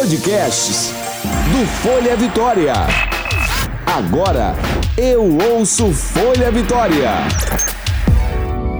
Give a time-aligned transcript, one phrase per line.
[0.00, 0.94] Podcasts
[1.52, 2.72] do Folha Vitória.
[3.84, 4.54] Agora
[4.96, 7.10] eu ouço Folha Vitória.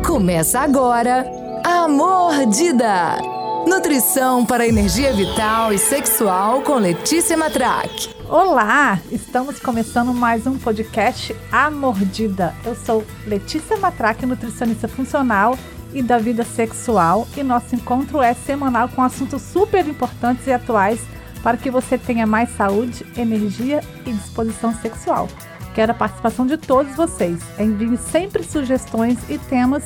[0.03, 1.27] Começa agora
[1.63, 3.19] a Mordida.
[3.67, 8.09] Nutrição para energia vital e sexual com Letícia Matraque.
[8.27, 12.55] Olá, estamos começando mais um podcast A Mordida.
[12.65, 15.55] Eu sou Letícia Matraque, nutricionista funcional
[15.93, 21.01] e da vida sexual, e nosso encontro é semanal com assuntos super importantes e atuais
[21.43, 25.29] para que você tenha mais saúde, energia e disposição sexual.
[25.75, 27.41] Quero a participação de todos vocês.
[27.59, 29.85] Envie sempre sugestões e temas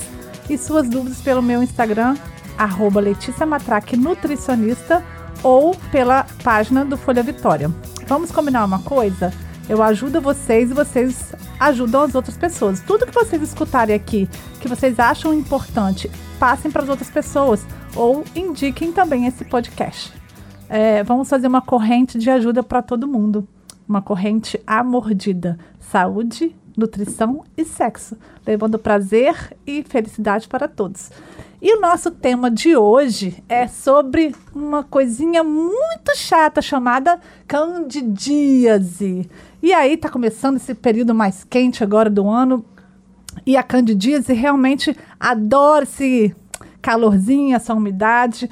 [0.49, 2.17] e suas dúvidas pelo meu Instagram,
[2.59, 5.05] arroba Letícia Matraque Nutricionista
[5.43, 7.71] ou pela página do Folha Vitória.
[8.07, 9.33] Vamos combinar uma coisa?
[9.67, 12.81] Eu ajudo vocês e vocês ajudam as outras pessoas.
[12.81, 14.29] Tudo que vocês escutarem aqui,
[14.61, 17.65] que vocês acham importante, passem para as outras pessoas
[17.97, 20.13] ou indiquem também esse podcast.
[20.69, 23.49] É, vamos fazer uma corrente de ajuda para todo mundo.
[23.89, 25.59] Uma corrente amordida.
[25.81, 31.11] Saúde, nutrição e sexo, levando prazer e felicidade para todos.
[31.63, 39.31] E o nosso tema de hoje é sobre uma coisinha muito chata chamada candidíase.
[39.65, 42.63] E aí tá começando esse período mais quente agora do ano.
[43.47, 46.37] E a candidíase realmente adora esse
[46.83, 48.51] calorzinho, essa umidade.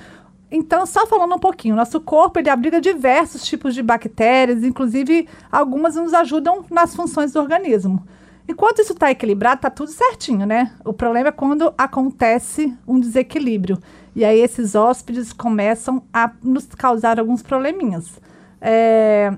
[0.50, 5.96] Então, só falando um pouquinho, nosso corpo ele abriga diversos tipos de bactérias, inclusive algumas
[5.96, 8.02] nos ajudam nas funções do organismo.
[8.48, 10.72] Enquanto isso está equilibrado, está tudo certinho, né?
[10.82, 13.78] O problema é quando acontece um desequilíbrio.
[14.16, 18.18] E aí esses hóspedes começam a nos causar alguns probleminhas.
[18.62, 19.34] É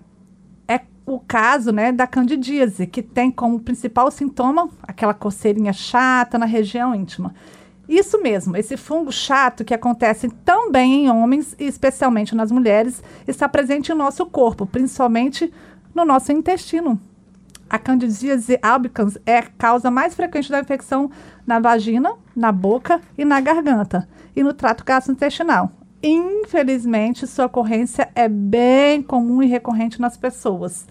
[1.07, 6.95] o caso né, da candidíase, que tem como principal sintoma aquela coceirinha chata na região
[6.95, 7.35] íntima.
[7.87, 13.47] Isso mesmo, esse fungo chato que acontece também em homens e especialmente nas mulheres, está
[13.47, 15.53] presente em nosso corpo, principalmente
[15.95, 16.99] no nosso intestino.
[17.69, 21.11] A candidíase albicans é a causa mais frequente da infecção
[21.47, 25.71] na vagina, na boca e na garganta e no trato gastrointestinal.
[26.07, 30.87] Infelizmente, sua ocorrência é bem comum e recorrente nas pessoas.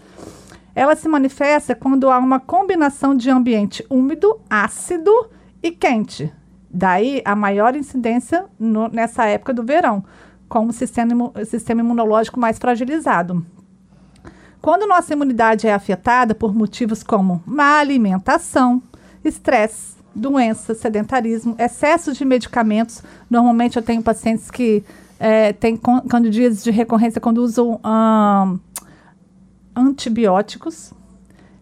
[0.74, 5.30] Ela se manifesta quando há uma combinação de ambiente úmido, ácido
[5.62, 6.32] e quente,
[6.76, 10.04] Daí a maior incidência no, nessa época do verão,
[10.48, 13.46] com o sistema, sistema imunológico mais fragilizado.
[14.60, 18.82] Quando nossa imunidade é afetada por motivos como má alimentação,
[19.24, 24.82] estresse, doença, sedentarismo, excesso de medicamentos, normalmente eu tenho pacientes que
[25.24, 27.80] é, têm candidíase de recorrência quando usam
[29.74, 30.92] antibióticos,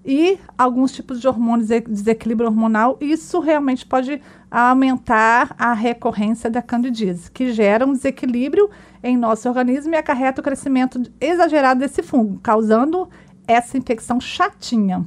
[0.04, 4.20] e alguns tipos de hormônios, desequilíbrio hormonal, isso realmente pode
[4.50, 8.68] aumentar a recorrência da candidíase, que gera um desequilíbrio
[9.00, 13.08] em nosso organismo e acarreta o crescimento exagerado desse fungo, causando
[13.46, 15.06] essa infecção chatinha.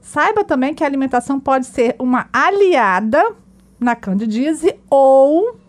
[0.00, 3.22] Saiba também que a alimentação pode ser uma aliada
[3.78, 5.60] na candidíase ou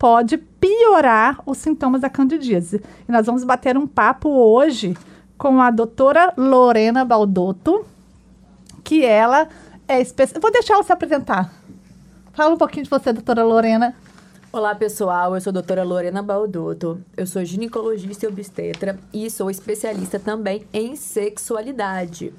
[0.00, 2.82] pode piorar os sintomas da candidíase.
[3.06, 4.96] E nós vamos bater um papo hoje
[5.36, 7.84] com a doutora Lorena Baldotto,
[8.82, 9.46] que ela
[9.86, 10.40] é especial.
[10.40, 11.52] Vou deixar ela se apresentar.
[12.32, 13.94] Fala um pouquinho de você, doutora Lorena.
[14.50, 15.34] Olá, pessoal.
[15.34, 17.04] Eu sou a doutora Lorena Baldotto.
[17.14, 22.32] Eu sou ginecologista e obstetra e sou especialista também em sexualidade.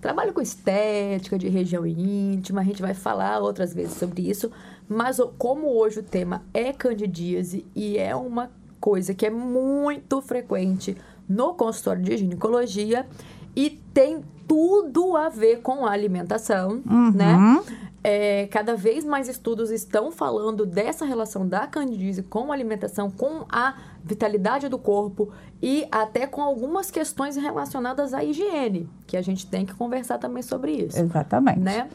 [0.00, 4.50] Trabalho com estética de região íntima, a gente vai falar outras vezes sobre isso,
[4.88, 8.50] mas como hoje o tema é candidíase e é uma
[8.80, 10.96] coisa que é muito frequente
[11.28, 13.06] no consultório de ginecologia
[13.54, 17.12] e tem tudo a ver com a alimentação, uhum.
[17.12, 17.62] né?
[18.02, 23.44] É, cada vez mais estudos estão falando dessa relação da candidíase com a alimentação, com
[23.50, 29.46] a vitalidade do corpo e até com algumas questões relacionadas à higiene, que a gente
[29.46, 30.98] tem que conversar também sobre isso.
[30.98, 31.58] Exatamente.
[31.58, 31.88] Né?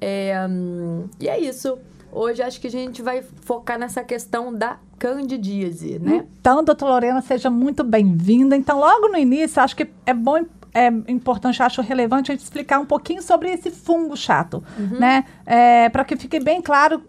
[0.00, 1.78] É, hum, e é isso.
[2.12, 6.26] Hoje acho que a gente vai focar nessa questão da candidíase, né?
[6.40, 8.56] Então, doutora Lorena, seja muito bem-vinda.
[8.56, 12.78] Então, logo no início, acho que é bom é importante, acho relevante a gente explicar
[12.78, 15.00] um pouquinho sobre esse fungo chato, uhum.
[15.00, 15.24] né?
[15.44, 17.02] É, para que fique bem claro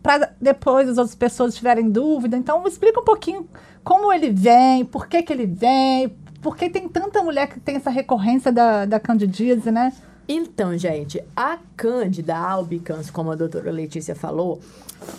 [0.00, 2.36] para depois as outras pessoas tiverem dúvida.
[2.36, 3.48] Então, explica um pouquinho
[3.82, 7.76] como ele vem, por que, que ele vem, por que tem tanta mulher que tem
[7.76, 9.92] essa recorrência da, da candidíase, né?
[10.28, 14.60] Então, gente, a Cândida albicans, como a doutora Letícia falou,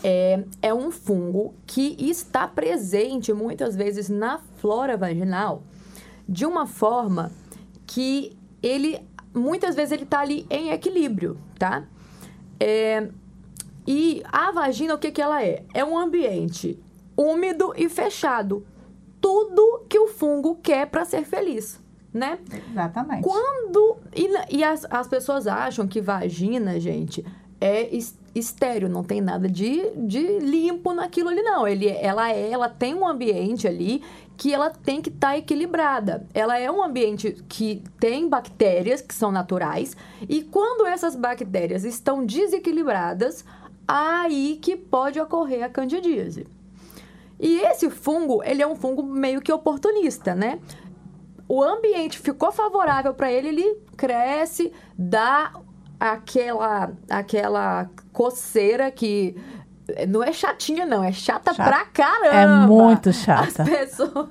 [0.03, 5.63] é, é um fungo que está presente muitas vezes na flora vaginal
[6.27, 7.31] de uma forma
[7.87, 9.01] que ele
[9.33, 11.87] muitas vezes ele está ali em equilíbrio, tá?
[12.59, 13.09] É,
[13.87, 15.63] e a vagina, o que, que ela é?
[15.73, 16.79] É um ambiente
[17.17, 18.65] úmido e fechado.
[19.19, 21.79] Tudo que o fungo quer para ser feliz,
[22.19, 22.37] né?
[22.71, 23.23] Exatamente.
[23.23, 23.97] Quando.
[24.15, 27.25] E, e as, as pessoas acham que vagina, gente,
[27.59, 31.67] é es- estéreo, não tem nada de, de limpo naquilo ali, não.
[31.67, 34.03] Ele, ela é, ela tem um ambiente ali
[34.37, 36.25] que ela tem que estar equilibrada.
[36.33, 39.97] Ela é um ambiente que tem bactérias que são naturais,
[40.29, 43.43] e quando essas bactérias estão desequilibradas,
[43.87, 46.45] aí que pode ocorrer a candidíase.
[47.37, 50.59] E esse fungo, ele é um fungo meio que oportunista, né?
[51.49, 55.51] O ambiente ficou favorável para ele, ele cresce, dá
[55.99, 59.35] aquela aquela coceira que
[60.07, 61.67] não é chatinha não, é chata Chata.
[61.69, 62.63] pra caramba.
[62.63, 63.63] É muito chata.
[63.63, 64.29] As pessoas,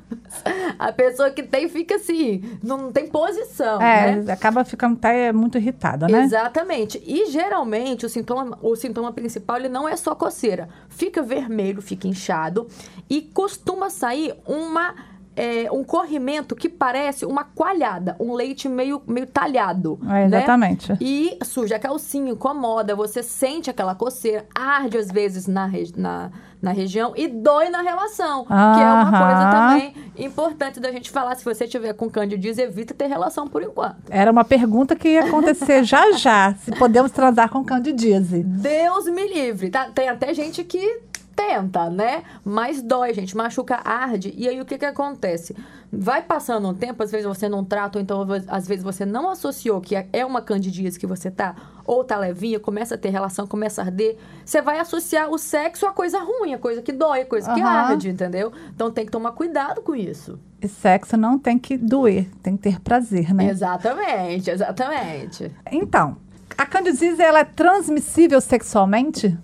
[0.79, 4.25] a pessoa que tem fica assim, não tem posição, né?
[4.27, 6.23] É, acaba ficando até muito irritada, né?
[6.23, 7.03] Exatamente.
[7.05, 10.69] E geralmente o sintoma, o sintoma principal ele não é só coceira.
[10.89, 12.69] Fica vermelho, fica inchado
[13.11, 14.95] e costuma sair uma
[15.39, 19.97] é, um corrimento que parece uma coalhada, um leite meio, meio talhado.
[20.03, 20.39] É, né?
[20.39, 20.93] exatamente.
[21.01, 26.73] E suja a calcinha, incomoda, você sente aquela coceira, arde às vezes na, na, na
[26.73, 28.47] região e dói na relação.
[28.47, 31.37] Que é uma coisa também importante da gente falar.
[31.37, 34.11] Se você tiver com candidíase, evita ter relação por enquanto.
[34.11, 38.43] Era uma pergunta que ia acontecer já já, se podemos transar com candidíase.
[38.43, 39.71] Deus me livre.
[39.71, 39.89] Tá?
[39.95, 41.01] Tem até gente que
[41.39, 42.25] tenta, né?
[42.45, 43.37] Mas dói, gente.
[43.37, 44.35] Machuca, arde.
[44.37, 45.55] E aí o que que acontece?
[45.91, 49.31] Vai passando um tempo, às vezes você não trata, ou então às vezes você não
[49.31, 51.55] associou que é uma candidíase que você tá,
[51.87, 54.19] ou tá levinha, começa a ter relação, começa a arder.
[54.45, 57.61] Você vai associar o sexo a coisa ruim, a coisa que dói, a coisa que
[57.61, 57.71] Aham.
[57.71, 58.53] arde, entendeu?
[58.75, 60.39] Então tem que tomar cuidado com isso.
[60.61, 63.49] E sexo não tem que doer, tem que ter prazer, né?
[63.49, 65.53] Exatamente, exatamente.
[65.71, 66.17] Então,
[66.57, 69.39] a candidíase ela é transmissível sexualmente?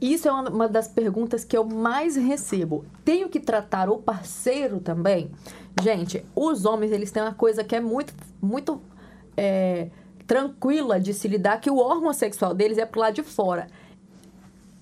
[0.00, 2.84] Isso é uma das perguntas que eu mais recebo.
[3.04, 5.30] Tenho que tratar o parceiro também?
[5.82, 8.80] Gente, os homens, eles têm uma coisa que é muito, muito
[9.36, 9.88] é,
[10.26, 13.68] tranquila de se lidar, que o órgão sexual deles é pro lado de fora.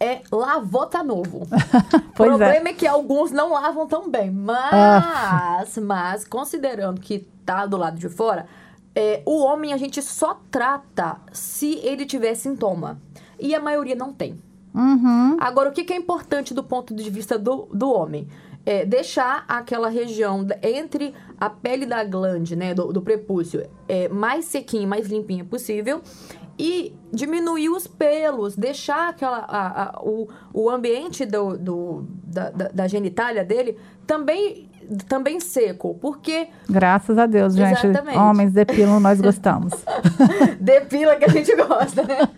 [0.00, 1.46] É lavou, tá novo.
[2.17, 2.26] O é.
[2.28, 2.72] problema é.
[2.72, 4.31] que alguns não lavam tão bem.
[4.31, 8.46] Mas, mas, considerando que tá do lado de fora,
[8.94, 13.00] é, o homem a gente só trata se ele tiver sintoma.
[13.38, 14.38] E a maioria não tem.
[14.75, 15.37] Uhum.
[15.41, 18.26] Agora, o que que é importante do ponto de vista do, do homem?
[18.67, 24.47] É deixar aquela região entre a pele da glande, né, do, do prepúcio, é, mais
[24.47, 26.00] sequinha, mais limpinha possível.
[26.59, 32.69] E diminuir os pelos, deixar aquela, a- a- o, o ambiente do, do- da, da-
[32.69, 34.70] da genitália dele também,
[35.09, 35.94] também seco.
[36.00, 37.87] Porque Graças a Deus, gente.
[37.87, 38.17] Exatamente.
[38.19, 39.73] Homens depilam, nós gostamos.
[40.61, 42.19] depila que a gente gosta, né?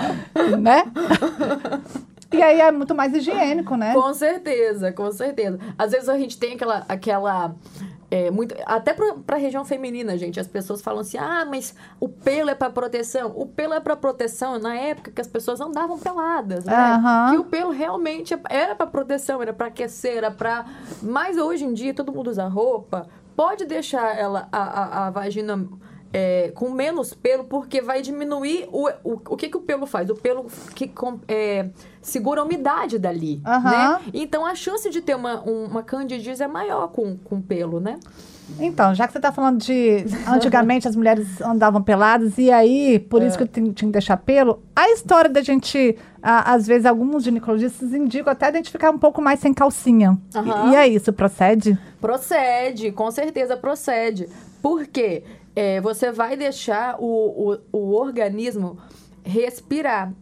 [0.58, 0.84] né?
[2.32, 3.94] E aí é muito mais higiênico, né?
[3.94, 5.58] Com certeza, com certeza.
[5.78, 6.84] Às vezes a gente tem aquela.
[6.88, 7.54] aquela
[8.08, 12.08] é, muito, até pra, pra região feminina, gente, as pessoas falam assim: ah, mas o
[12.08, 13.32] pelo é pra proteção.
[13.34, 16.74] O pelo é pra proteção na época que as pessoas andavam peladas, né?
[16.74, 17.30] Aham.
[17.32, 20.66] Que o pelo realmente é- era pra proteção, era pra aquecer, era pra.
[21.02, 25.66] Mas hoje em dia todo mundo usa roupa, pode deixar ela, a, a, a vagina.
[26.12, 30.08] É, com menos pelo, porque vai diminuir o, o, o que, que o pelo faz?
[30.10, 31.68] O pelo que com- é,
[32.00, 33.70] segura a umidade dali, Aham.
[33.70, 34.00] né?
[34.14, 37.98] Então a chance de ter uma, um- uma candidíase é maior com, com pelo, né?
[38.60, 40.04] Então, já que você está falando de.
[40.24, 43.26] Antigamente as mulheres andavam peladas, e aí, por É.
[43.26, 44.62] isso que eu tinha que deixar pelo.
[44.74, 48.98] A história da gente, ah, às vezes, alguns ginecologistas indicam até a gente ficar um
[48.98, 50.16] pouco mais sem calcinha.
[50.32, 50.70] E- Aham.
[50.70, 51.76] E, aí, isso procede?
[52.00, 54.28] Procede, com certeza procede.
[54.62, 55.24] Por quê?
[55.56, 58.78] É, você vai deixar o, o, o organismo
[59.24, 60.12] respirar.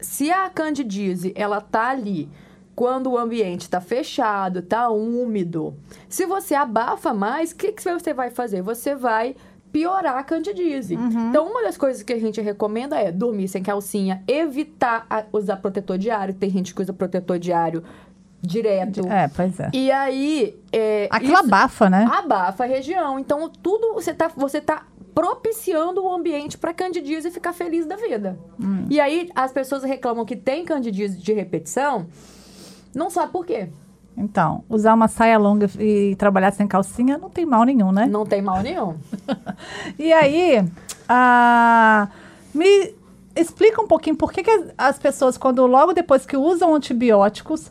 [0.00, 2.28] Se a candidíase, ela tá ali
[2.74, 5.74] quando o ambiente está fechado, tá úmido.
[6.08, 8.62] Se você abafa mais, o que, que você vai fazer?
[8.62, 9.36] Você vai
[9.70, 10.94] piorar a candidíase.
[11.30, 15.98] Então, uma das coisas que a gente recomenda é dormir sem calcinha, evitar usar protetor
[15.98, 16.34] diário.
[16.34, 17.82] Tem gente que usa protetor diário
[18.46, 19.06] direto.
[19.08, 19.70] É, pois é.
[19.72, 20.58] E aí.
[20.72, 22.08] É, Aquilo abafa, né?
[22.10, 23.18] Abafa a região.
[23.18, 24.84] Então, tudo você tá, você tá
[25.14, 28.38] propiciando o ambiente para candidíase ficar feliz da vida.
[28.60, 28.86] Hum.
[28.90, 32.06] E aí, as pessoas reclamam que tem candidíase de repetição,
[32.94, 33.68] não sabe por quê.
[34.16, 38.06] Então, usar uma saia longa e trabalhar sem calcinha não tem mal nenhum, né?
[38.06, 38.96] Não tem mal nenhum.
[39.98, 40.64] E aí,
[41.08, 42.08] ah,
[42.54, 42.94] me
[43.34, 47.70] explica um pouquinho por que, que as pessoas, quando logo depois que usam antibióticos,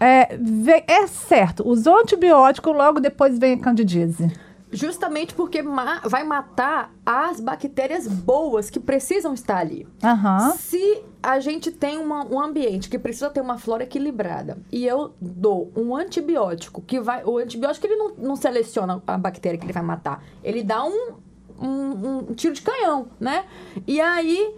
[0.00, 0.38] é,
[0.86, 4.32] é certo, usou antibiótico, logo depois vem a candidíase.
[4.72, 9.84] Justamente porque ma- vai matar as bactérias boas que precisam estar ali.
[10.02, 10.52] Aham.
[10.56, 15.12] Se a gente tem uma- um ambiente que precisa ter uma flora equilibrada e eu
[15.20, 17.24] dou um antibiótico que vai.
[17.24, 20.22] O antibiótico ele não, não seleciona a bactéria que ele vai matar.
[20.42, 21.14] Ele dá um,
[21.60, 23.44] um, um tiro de canhão, né?
[23.88, 24.54] E aí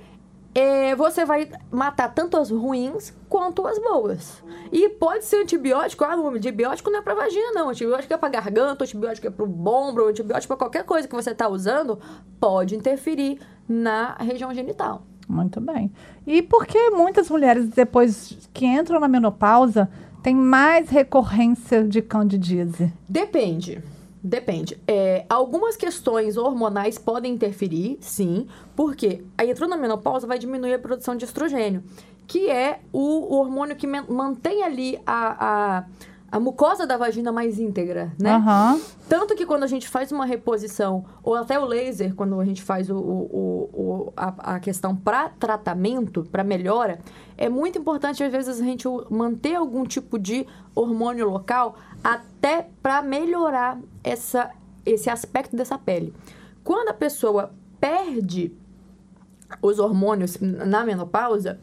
[0.54, 4.42] é, você vai matar tanto as ruins quanto as boas.
[4.70, 7.70] E pode ser antibiótico, ah, o antibiótico não é pra vagina, não.
[7.70, 11.34] Antibiótico é pra garganta, antibiótico é pro ombro, antibiótico é pra qualquer coisa que você
[11.34, 11.98] tá usando,
[12.38, 15.06] pode interferir na região genital.
[15.28, 15.90] Muito bem.
[16.26, 19.88] E por que muitas mulheres, depois que entram na menopausa,
[20.22, 22.92] têm mais recorrência de candidíase?
[23.08, 23.82] Depende.
[24.24, 24.80] Depende.
[24.86, 30.78] É, algumas questões hormonais podem interferir, sim, porque aí entrou na menopausa vai diminuir a
[30.78, 31.82] produção de estrogênio,
[32.26, 35.46] que é o, o hormônio que man- mantém ali a,
[35.80, 35.84] a,
[36.30, 38.34] a mucosa da vagina mais íntegra, né?
[38.34, 38.80] Aham.
[39.08, 42.62] Tanto que quando a gente faz uma reposição, ou até o laser, quando a gente
[42.62, 47.00] faz o, o- o- a, a questão para tratamento, para melhora,
[47.36, 53.02] é muito importante, às vezes, a gente manter algum tipo de hormônio local até para
[53.02, 54.50] melhorar essa,
[54.84, 56.14] esse aspecto dessa pele.
[56.64, 58.52] Quando a pessoa perde
[59.60, 61.60] os hormônios na menopausa,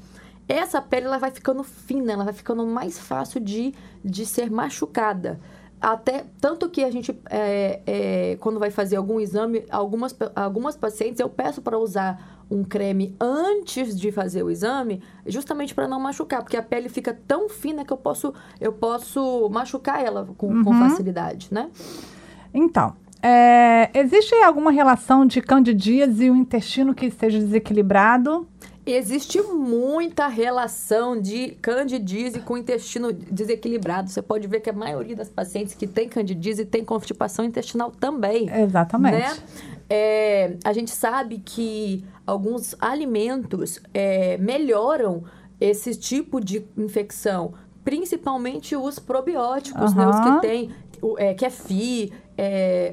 [0.48, 5.40] essa pele ela vai ficando fina, ela vai ficando mais fácil de, de ser machucada.
[5.80, 11.20] Até tanto que a gente, é, é, quando vai fazer algum exame, algumas, algumas pacientes
[11.20, 16.42] eu peço para usar um creme antes de fazer o exame, justamente para não machucar,
[16.42, 20.74] porque a pele fica tão fina que eu posso, eu posso machucar ela com, com
[20.74, 21.70] facilidade, né?
[22.54, 28.48] Então, é, existe alguma relação de candidíase e o intestino que esteja desequilibrado?
[28.86, 34.10] Existe muita relação de candidíase com intestino desequilibrado.
[34.10, 38.50] Você pode ver que a maioria das pacientes que tem candidíase tem constipação intestinal também.
[38.50, 39.18] Exatamente.
[39.18, 39.38] Né?
[39.90, 45.24] É, a gente sabe que alguns alimentos é, melhoram
[45.60, 47.54] esse tipo de infecção,
[47.84, 50.08] principalmente os probióticos, né?
[50.08, 50.70] Os que tem
[51.02, 52.92] o, é, kefir, é,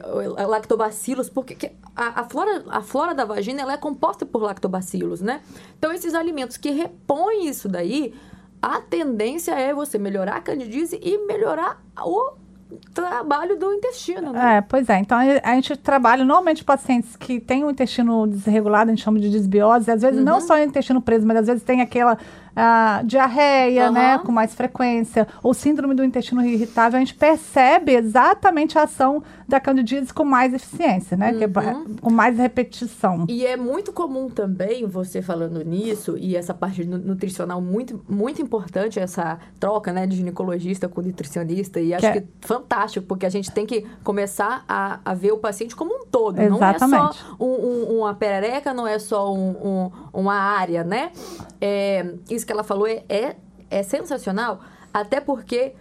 [0.48, 5.20] lactobacilos, porque que- a, a flora, a flora da vagina ela é composta por lactobacilos,
[5.20, 5.42] né?
[5.78, 8.14] Então, esses alimentos que repõem isso daí,
[8.62, 12.32] a tendência é você melhorar a candidíase e melhorar o
[12.92, 14.56] trabalho do intestino, né?
[14.56, 14.98] É, pois é.
[14.98, 19.30] Então, a gente trabalha normalmente pacientes que têm o intestino desregulado, a gente chama de
[19.30, 19.90] desbiose.
[19.90, 20.24] Às vezes, Uhum.
[20.24, 22.18] não só o intestino preso, mas às vezes tem aquela
[22.56, 23.92] ah, diarreia, Aham.
[23.92, 26.96] né, com mais frequência, ou síndrome do intestino irritável.
[26.96, 31.96] A gente percebe exatamente a ação da candidíase com mais eficiência, né, é Uhum.
[32.00, 33.26] com mais repetição.
[33.28, 38.40] E é muito comum também, você falando nisso, e essa parte nu- nutricional muito, muito
[38.42, 43.06] importante, essa troca, né, de ginecologista com nutricionista, e acho Que que, é- é fantástico,
[43.06, 46.36] porque a gente tem que começar a, a ver o paciente como um todo.
[46.36, 47.16] Não é Exatamente.
[47.16, 51.10] só um- um- uma perereca, não é só um- um- uma área, né?
[51.60, 53.36] É, isso que ela falou é, é,
[53.70, 54.60] é sensacional,
[54.94, 55.74] até porque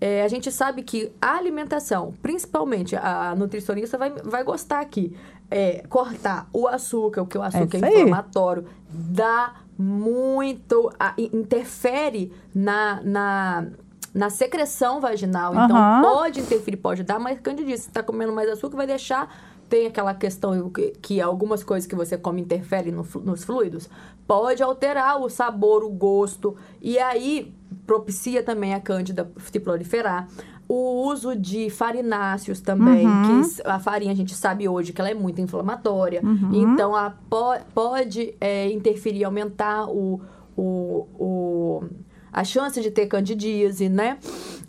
[0.00, 5.16] é, a gente sabe que a alimentação, principalmente a nutricionista vai, vai gostar aqui,
[5.50, 7.94] é, cortar o açúcar, porque o açúcar isso é, aí.
[8.02, 13.66] inflamatório, dá muito, a- interfere na, na,
[14.14, 15.52] na secreção vaginal.
[15.52, 16.02] Então, Aham.
[16.02, 17.82] pode interferir, pode dar mais candidíase.
[17.82, 19.28] Se está comendo mais açúcar, vai deixar.
[19.70, 23.88] Tem aquela questão que, que algumas coisas que você come interferem no nos fluidos.
[24.26, 26.56] Pode alterar o sabor, o gosto.
[26.82, 27.54] E aí
[27.86, 30.28] propicia também a cândida se proliferar.
[30.68, 35.10] O uso de farináceos também, que s- a farinha a gente sabe hoje que ela
[35.10, 36.20] é muito inflamatória.
[36.52, 40.20] Então, a, po- pode é, interferir, aumentar o,
[40.56, 41.84] o, o-
[42.32, 44.18] a chance de ter candidíase, né?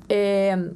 [0.09, 0.69] É,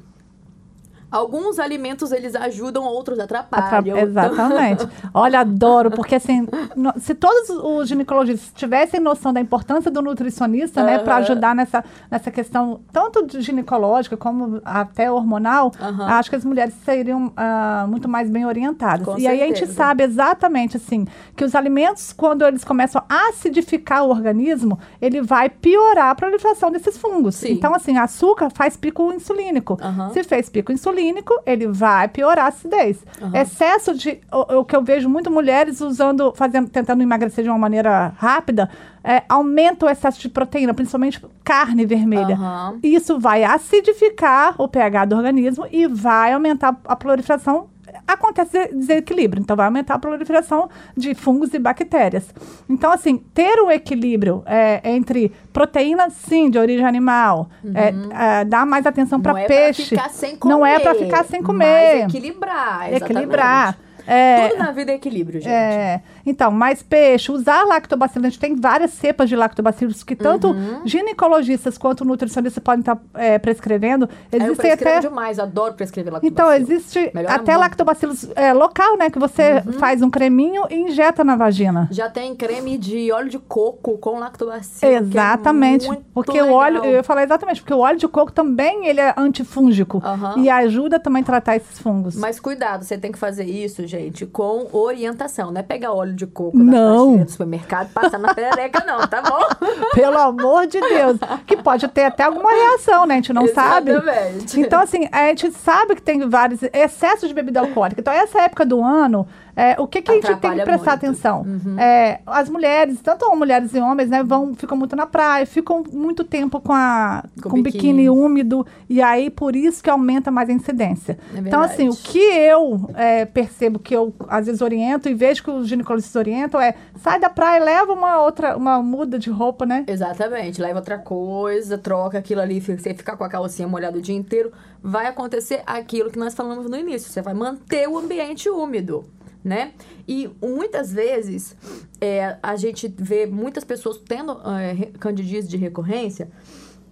[1.10, 3.96] alguns alimentos, eles ajudam, outros Atra- atrapalham.
[3.98, 4.86] Exatamente.
[5.14, 10.82] Olha, adoro, porque assim, no- se todos os ginecologistas tivessem noção da importância do nutricionista,
[10.82, 15.72] né, para ajudar nessa, nessa questão, tanto ginecológica como até hormonal,
[16.06, 19.06] acho que as mulheres seriam ah, muito mais bem orientadas.
[19.06, 19.76] Com e aí a gente certeza.
[19.76, 25.48] sabe exatamente assim que os alimentos, quando eles começam a acidificar o organismo, ele vai
[25.48, 27.36] piorar a proliferação desses fungos.
[27.36, 27.52] Sim.
[27.52, 29.78] Então, assim, açúcar faz pico insulínico.
[30.12, 30.95] Se fez pico insulínico,
[31.44, 33.04] ele vai piorar a acidez.
[33.20, 33.36] Aham.
[33.36, 34.20] Excesso de.
[34.32, 38.68] O, o que eu vejo muito mulheres usando, fazendo, tentando emagrecer de uma maneira rápida,
[39.02, 42.34] é, aumenta o excesso de proteína, principalmente carne vermelha.
[42.34, 42.78] Aham.
[42.82, 47.68] Isso vai acidificar o pH do organismo e vai aumentar a proliferação
[48.06, 49.40] acontece desequilíbrio.
[49.40, 52.32] Então, vai aumentar a proliferação de fungos e bactérias.
[52.68, 58.66] Então, assim, ter um equilíbrio é, entre proteína, sim, de origem animal, é, é, dar
[58.66, 59.94] mais atenção para Não é peixe.
[59.94, 60.54] pra ficar sem comer.
[60.54, 62.02] Não é para ficar sem comer.
[62.04, 63.04] Mas equilibrar, exatamente.
[63.04, 63.78] Equilibrar.
[64.06, 65.50] É, Tudo na vida é equilíbrio, gente.
[65.52, 68.26] é, então, mais peixe, usar lactobacillus.
[68.26, 70.82] A gente tem várias cepas de lactobacillus que tanto Uhum.
[70.84, 74.08] ginecologistas quanto nutricionistas podem estar é, prescrevendo.
[74.30, 75.08] Eu Existem prescrevo até.
[75.08, 77.60] demais, adoro prescrever lá Então, existe Melhora até muito.
[77.62, 79.10] lactobacillus é, local, né?
[79.10, 79.72] Que você Uhum.
[79.74, 81.88] faz um creminho e injeta na vagina.
[81.90, 84.80] Já tem creme de óleo de coco com lactobacillus.
[84.80, 85.90] que Exatamente.
[85.90, 86.86] É porque o óleo, legal.
[86.90, 90.02] eu ia falar exatamente, porque o óleo de coco também ele é antifúngico.
[90.04, 90.34] Aham.
[90.38, 92.14] E ajuda também a tratar esses fungos.
[92.16, 93.95] Mas cuidado, você tem que fazer isso, gente,
[94.32, 95.50] com orientação.
[95.50, 97.16] Não é pegar óleo de coco Não.
[97.16, 99.40] na do supermercado e passar na perereca, não, tá bom?
[99.94, 101.18] Pelo amor de Deus.
[101.46, 103.14] Que pode ter até alguma reação, né?
[103.14, 103.90] A gente não sabe.
[103.92, 104.60] Exatamente.
[104.60, 108.00] Então, assim, a gente sabe que tem vários excessos de bebida alcoólica.
[108.00, 109.26] Então, essa época do ano,
[109.56, 111.06] é, o que, que a gente tem que prestar muito.
[111.06, 111.46] atenção?
[111.78, 116.22] É, as mulheres, tanto mulheres e homens, né, vão, ficam muito na praia, ficam muito
[116.22, 117.72] tempo com, a, Com com, biquíni.
[118.04, 121.18] biquíni úmido, e aí por isso que aumenta mais a incidência.
[121.34, 125.42] É então, assim, o que eu é, percebo que eu às vezes oriento e vejo
[125.42, 129.64] que os ginecologistas orientam é sai da praia, leva uma outra, uma muda de roupa,
[129.64, 129.84] né?
[129.86, 134.02] Exatamente, leva outra coisa, troca aquilo ali, fica- você ficar com a calcinha molhada o
[134.02, 138.48] dia inteiro, vai acontecer aquilo que nós falamos no início, você vai manter o ambiente
[138.48, 139.04] úmido,
[139.46, 139.74] né?
[140.08, 141.56] E muitas vezes
[142.00, 146.28] é, a gente vê muitas pessoas tendo é, candidíase de recorrência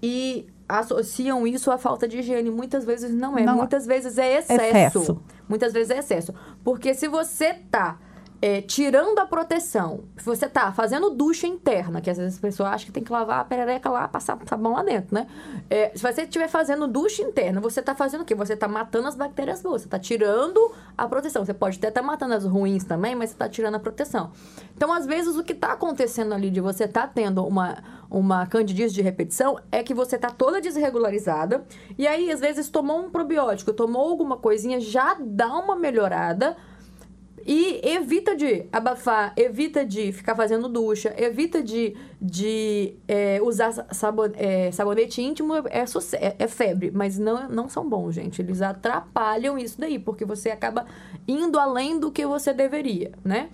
[0.00, 2.50] e associam isso à falta de higiene.
[2.50, 3.56] Muitas vezes não é, Não.
[3.56, 4.62] muitas vezes é excesso.
[4.62, 5.22] Excesso.
[5.48, 6.32] Muitas vezes é excesso.
[6.62, 7.98] Porque se você tá
[8.44, 12.68] é, tirando a proteção, se você tá fazendo ducha interna, que às vezes as pessoas
[12.68, 15.26] acham que tem que lavar a perereca lá, passar sabão lá dentro, né?
[15.70, 18.34] É, se você estiver fazendo ducha interna, você tá fazendo o quê?
[18.34, 20.60] Você tá matando as bactérias boas, você tá tirando
[20.94, 21.42] a proteção.
[21.42, 24.30] Você pode até estar matando as ruins também, mas você tá tirando a proteção.
[24.76, 27.78] Então, às vezes, o que tá acontecendo ali de você tá tendo uma,
[28.10, 31.64] uma candidíase de repetição é que você tá toda desregularizada,
[31.96, 36.54] e aí, às vezes, tomou um probiótico, tomou alguma coisinha, já dá uma melhorada,
[37.46, 44.30] e evita de abafar, evita de ficar fazendo ducha, evita de, de é, usar sabon,
[44.34, 45.84] é, sabonete íntimo, é,
[46.20, 46.90] é, é febre.
[46.92, 48.40] Mas não, não são bons, gente.
[48.40, 50.86] Eles atrapalham isso daí, porque você acaba
[51.28, 53.48] indo além do que você deveria, né?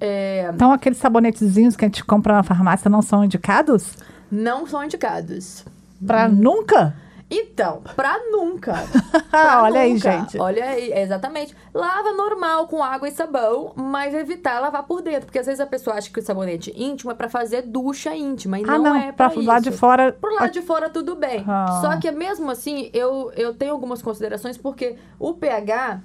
[0.00, 3.96] É, Então, aqueles sabonetezinhos que a gente compra na farmácia não são indicados?
[4.30, 5.64] não são indicados.
[6.06, 6.94] Pra nunca?
[7.30, 8.74] Então, pra nunca.
[9.30, 10.10] Pra Olha aí, nunca.
[10.10, 10.38] gente.
[10.38, 11.54] Olha aí, exatamente.
[11.72, 15.26] Lava normal com água e sabão, mas evitar lavar por dentro.
[15.26, 18.58] Porque às vezes a pessoa acha que o sabonete íntimo é pra fazer ducha íntima.
[18.58, 19.78] E ah, não, não, é pra pra, lá de isso.
[19.78, 20.12] fora.
[20.12, 21.44] Pro lado de fora, tudo bem.
[21.46, 21.78] Ah.
[21.80, 26.00] Só que mesmo assim, eu, eu tenho algumas considerações, porque o pH.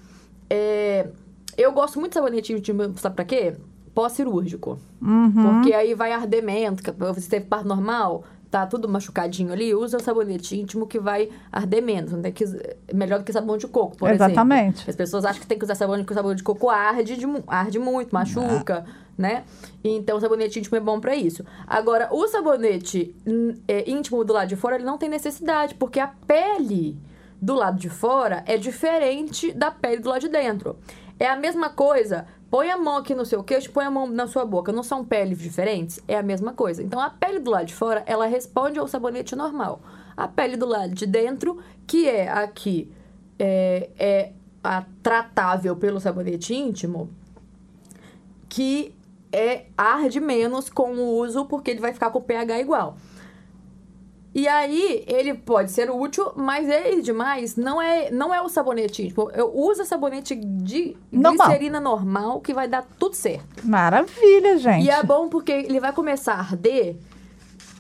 [0.50, 1.08] é,
[1.58, 3.56] eu gosto muito de sabonete íntimo, sabe pra quê?
[3.94, 4.78] Pós-cirúrgico.
[5.02, 5.32] Uhum.
[5.62, 6.12] Porque aí vai
[6.84, 8.24] que Você teve parto normal,
[8.56, 12.13] tá tudo machucadinho ali, usa o sabonete íntimo que vai arder menos.
[12.13, 12.46] Não tem que,
[12.94, 14.76] melhor do que sabão de coco, por Exatamente.
[14.76, 14.89] exemplo.
[14.89, 17.18] As pessoas acham que tem que usar sabão de, que o sabão de coco arde,
[17.18, 18.86] de arde muito, machuca,
[19.18, 19.44] né?
[19.84, 21.44] Então o sabonete íntimo é bom pra isso.
[21.68, 26.00] Agora, o sabonete hum, é, íntimo do lado de fora, ele não tem necessidade, porque
[26.00, 26.98] a pele
[27.41, 30.78] do lado de fora é diferente da pele do lado de dentro.
[31.20, 32.26] É a mesma coisa.
[32.56, 34.72] Põe a mão aqui no seu queixo, põe a mão na sua boca.
[34.72, 36.00] Não são peles diferentes?
[36.08, 36.82] É a mesma coisa.
[36.82, 39.82] Então, a pele do lado de fora, ela responde ao sabonete normal.
[40.15, 42.89] A pele do lado de dentro, que é aqui,
[43.38, 44.32] é, é
[44.63, 47.10] a tratável pelo sabonete íntimo,
[48.48, 48.96] que
[49.34, 52.96] é arde menos com o uso, porque ele vai ficar com o pH igual.
[54.36, 59.13] E aí, ele pode ser útil, mas ele demais não é, não é o sabonete.
[59.34, 61.48] Eu uso sabonete de Normal.
[61.48, 63.45] glicerina normal, que vai dar tudo certo.
[63.65, 64.84] Maravilha, gente.
[64.84, 66.98] E é bom porque ele vai começar a arder.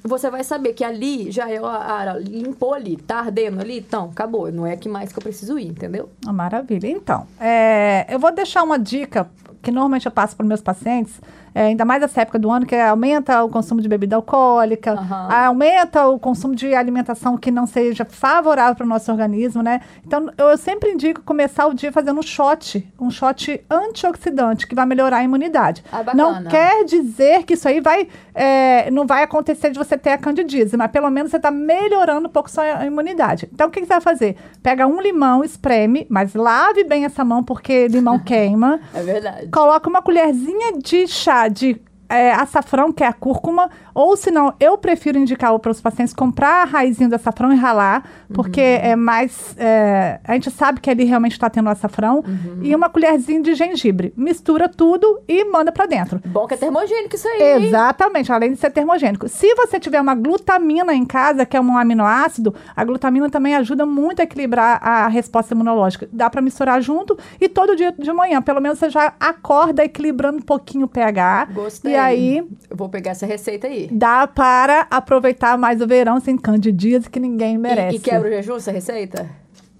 [0.01, 4.49] Você vai saber que ali já é a limpou ali, tá ardendo ali, então acabou.
[4.49, 6.09] Não é aqui mais que eu preciso ir, entendeu?
[6.25, 6.87] Ah, Maravilha.
[6.87, 9.29] Então, é, eu vou deixar uma dica
[9.61, 11.19] que normalmente eu passo para meus pacientes,
[11.55, 15.29] é, ainda mais nessa época do ano, que aumenta o consumo de bebida alcoólica, Aham.
[15.31, 19.79] aumenta o consumo de alimentação que não seja favorável para o nosso organismo, né?
[20.05, 24.75] Então, eu, eu sempre indico começar o dia fazendo um shot, um shot antioxidante, que
[24.75, 25.81] vai melhorar a imunidade.
[25.89, 30.09] Ah, não quer dizer que isso aí vai, é, não vai acontecer de você ter
[30.09, 33.47] a candidíase, mas pelo menos você está melhorando um pouco sua imunidade.
[33.53, 34.35] Então, o que, que você vai fazer?
[34.61, 38.81] Pega um limão, espreme, mas lave bem essa mão, porque limão queima.
[38.93, 39.47] É verdade.
[39.47, 44.53] Coloca uma colherzinha de chá de é, açafrão, que é a cúrcuma, ou se não,
[44.59, 48.91] eu prefiro indicar para os pacientes comprar a raizinha do açafrão e ralar, porque Uhum.
[48.91, 49.55] é mais.
[49.57, 52.59] é, a gente sabe que ali realmente está tendo açafrão, Uhum.
[52.61, 54.13] e uma colherzinha de gengibre.
[54.17, 56.19] Mistura tudo e manda para dentro.
[56.25, 57.65] Bom que é termogênico isso aí.
[57.65, 59.27] Exatamente, além de ser termogênico.
[59.27, 63.85] Se você tiver uma glutamina em casa, que é um aminoácido, a glutamina também ajuda
[63.85, 66.07] muito a equilibrar a resposta imunológica.
[66.11, 70.37] Dá para misturar junto e todo dia de manhã, pelo menos você já acorda equilibrando
[70.37, 71.47] um pouquinho o pH.
[71.53, 71.94] Gostei.
[71.95, 72.37] E aí
[72.69, 73.87] Eu vou pegar essa receita aí.
[73.91, 77.95] dá para aproveitar mais o verão sem candidíase que ninguém merece.
[77.95, 79.29] E, e quebra o jejum essa receita?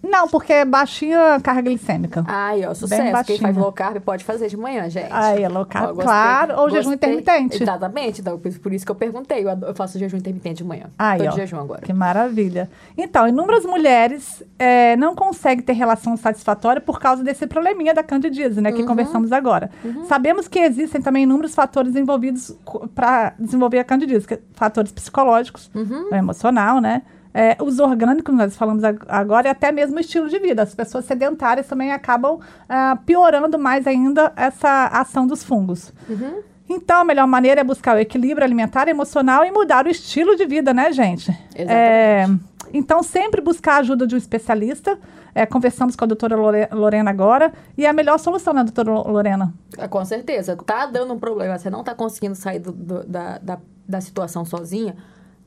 [0.10, 2.24] Não, porque é baixinha carga glicêmica.
[2.28, 3.24] Ai, ó, sucesso.
[3.26, 5.12] Quem faz low carb pode fazer de manhã, gente.
[5.12, 6.06] Aí, é low carb, Ó, gostei.
[6.06, 7.10] claro, ou jejum Gostei.
[7.14, 7.64] intermitente.
[7.64, 8.22] Exatamente.
[8.22, 9.44] Então, por isso que eu perguntei.
[9.44, 10.86] Eu, faço jejum intermitente de manhã.
[10.98, 11.82] Aí, Tô ó, de jejum agora.
[11.82, 12.70] Que maravilha.
[12.98, 18.62] Então, inúmeras mulheres é, não conseguem ter relação satisfatória por causa desse probleminha da candidíase,
[18.62, 18.72] né?
[18.72, 18.88] Que Uhum.
[18.88, 19.70] conversamos agora.
[20.08, 22.56] Sabemos que existem também inúmeros fatores envolvidos
[22.94, 26.10] para desenvolver a candidíase, fatores psicológicos, Uhum.
[26.12, 27.02] o emocional, né?
[27.38, 30.64] É, os orgânicos, nós falamos ag- agora, e até mesmo o estilo de vida.
[30.64, 35.92] As pessoas sedentárias também acabam ah, piorando mais ainda essa ação dos fungos.
[36.08, 36.42] Uhum.
[36.70, 40.46] Então, a melhor maneira é buscar o equilíbrio alimentar emocional e mudar o estilo de
[40.46, 41.30] vida, né, gente?
[41.54, 41.70] Exatamente.
[41.72, 42.26] É,
[42.74, 44.98] então, sempre buscar a ajuda de um especialista.
[45.36, 47.52] É, conversamos com a doutora Lore- Lorena agora.
[47.78, 49.54] E é a melhor solução, né, doutora Lorena?
[49.78, 50.56] Ah, Com certeza.
[50.56, 54.46] Tá dando um problema, você não tá conseguindo sair do- do- da, da, da situação
[54.46, 54.96] sozinha,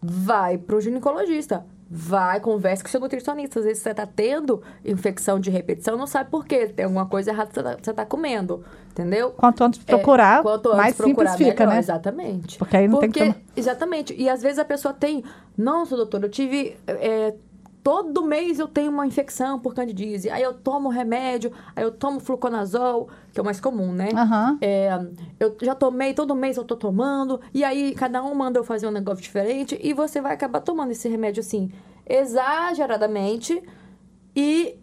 [0.03, 1.65] vai pro ginecologista.
[1.91, 3.61] Vai, converse com seu nutricionista.
[3.61, 6.67] Às vezes você tá tendo infecção de repetição, não sabe por quê.
[6.69, 8.63] Tem alguma coisa errada que você tá, você tá comendo.
[8.91, 9.31] Entendeu?
[9.31, 11.79] Quanto antes procurar, É, quanto antes mais procurar, simples fica, melhor, né?
[11.79, 12.59] Exatamente.
[12.59, 14.15] Porque aí não tem que Porque- tomar- Exatamente.
[14.15, 15.25] E às vezes a pessoa tem...
[15.57, 16.77] Nossa, doutor, eu tive...
[16.87, 17.33] é,
[17.83, 20.31] todo mês eu tenho uma infecção por candidíase.
[20.31, 24.09] Aí eu tomo remédio, aí eu tomo fluconazol, que é o mais comum, né?
[24.15, 24.59] Aham.
[24.61, 24.91] É,
[25.39, 28.87] eu já tomei, todo mês eu tô tomando, e aí cada um manda eu fazer
[28.87, 31.71] um negócio diferente, e você vai acabar tomando esse remédio assim,
[32.07, 33.63] exageradamente,
[34.35, 34.77] e,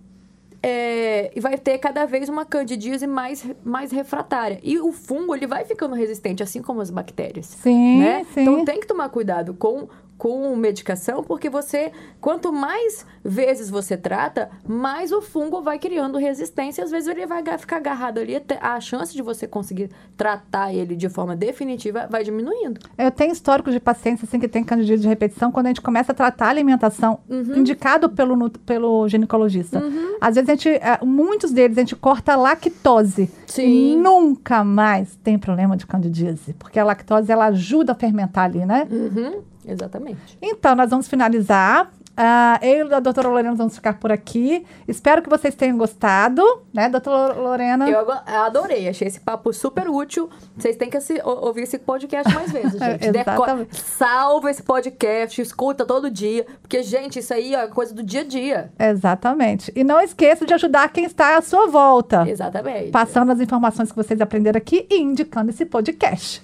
[0.62, 4.60] é, e vai ter cada vez uma candidíase mais, mais refratária.
[4.64, 7.46] E o fungo, ele vai ficando resistente, assim como as bactérias.
[7.46, 8.26] Sim, né?
[8.34, 8.42] sim.
[8.42, 14.50] Então tem que tomar cuidado com, com medicação, porque você, quanto mais vezes você trata,
[14.68, 16.84] mais o fungo vai criando resistência.
[16.84, 21.10] Às vezes ele vai ficar agarrado ali, a chance de você conseguir tratar ele de
[21.10, 22.80] forma definitiva vai diminuindo.
[22.98, 26.12] Eu tenho históricos de pacientes assim que tem candidíase de repetição quando a gente começa
[26.12, 27.58] a tratar a alimentação Uhum.
[27.58, 29.84] indicado pelo, pelo ginecologista.
[30.22, 33.30] Às vezes a gente, eh, muitos deles a gente corta a lactose.
[33.48, 33.94] Sim.
[33.94, 38.66] E nunca mais tem problema de candidíase, porque a lactose ela ajuda a fermentar ali,
[38.66, 38.88] né?
[38.90, 40.38] Uhum, exatamente.
[40.42, 41.92] Então, nós vamos finalizar.
[42.18, 44.66] Ah, eu e a doutora Lorena vamos ficar por aqui.
[44.88, 46.42] Espero que vocês tenham gostado,
[46.74, 47.90] né, doutora Lorena?
[47.90, 50.30] Eu adorei, achei esse papo super útil.
[50.56, 53.12] Vocês têm que ou- ouvir esse podcast mais vezes, gente.
[53.12, 53.76] Deco- Exatamente.
[53.82, 56.46] Salva esse podcast, escuta todo dia.
[56.62, 58.72] Porque, gente, isso aí é coisa do dia a dia.
[58.80, 59.74] Exatamente.
[59.76, 62.24] E não esqueça de ajudar quem está à sua volta.
[62.30, 62.92] Exatamente.
[62.92, 66.42] passando as informações que vocês aprenderam aqui e indicando esse podcast.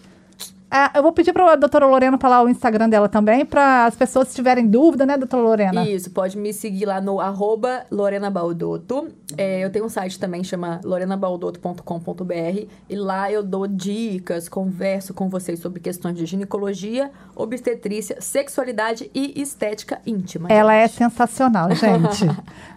[0.73, 3.93] Ah, eu vou pedir para a doutora Lorena falar o Instagram dela também, para as
[3.93, 5.83] pessoas se tiverem dúvida, né, doutora Lorena?
[5.85, 9.09] Isso, pode me seguir lá no arroba Lorena Baldoto.
[9.37, 15.27] É, eu tenho um site também, chama lorenabaldoto.com.br e lá eu dou dicas, converso com
[15.27, 20.47] vocês sobre questões de ginecologia, obstetrícia, sexualidade e estética íntima.
[20.49, 20.99] Ela é gente.
[20.99, 22.25] sensacional, gente.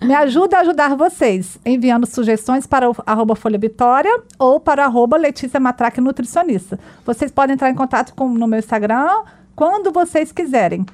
[0.02, 4.84] Me ajuda a ajudar vocês, enviando sugestões para o arroba Folha Vitória ou para o
[4.86, 6.76] arroba Letícia Matraque Nutricionista.
[7.06, 7.83] Vocês podem entrar em contato
[8.14, 9.08] com, no meu Instagram
[9.54, 10.84] quando vocês quiserem.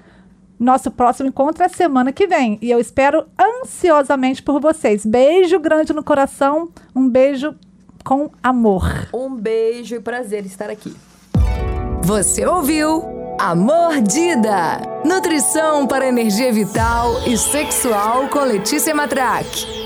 [0.58, 5.06] Nosso próximo encontro é semana que vem e eu espero ansiosamente por vocês.
[5.06, 7.54] Beijo grande no coração, um beijo
[8.04, 9.08] com amor.
[9.14, 10.94] Um beijo e prazer estar aqui.
[12.02, 14.82] Você ouviu A Mordida.
[15.04, 19.79] Nutrição para energia vital e sexual com Letícia Matraque.